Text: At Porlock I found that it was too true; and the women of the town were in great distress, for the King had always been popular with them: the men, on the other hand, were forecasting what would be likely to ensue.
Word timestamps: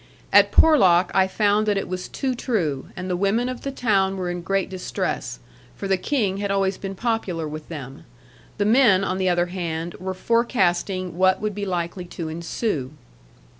At 0.33 0.51
Porlock 0.51 1.11
I 1.13 1.27
found 1.27 1.67
that 1.67 1.77
it 1.77 1.87
was 1.87 2.07
too 2.07 2.33
true; 2.33 2.87
and 2.95 3.07
the 3.07 3.15
women 3.15 3.47
of 3.47 3.61
the 3.61 3.69
town 3.69 4.17
were 4.17 4.31
in 4.31 4.41
great 4.41 4.67
distress, 4.67 5.37
for 5.75 5.87
the 5.87 5.95
King 5.95 6.37
had 6.37 6.49
always 6.49 6.75
been 6.79 6.95
popular 6.95 7.47
with 7.47 7.69
them: 7.69 8.05
the 8.57 8.65
men, 8.65 9.03
on 9.03 9.19
the 9.19 9.29
other 9.29 9.45
hand, 9.53 9.93
were 9.99 10.15
forecasting 10.15 11.19
what 11.19 11.39
would 11.39 11.53
be 11.53 11.67
likely 11.67 12.05
to 12.05 12.29
ensue. 12.29 12.93